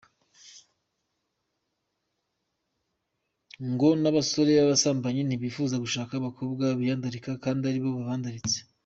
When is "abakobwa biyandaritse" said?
6.15-7.29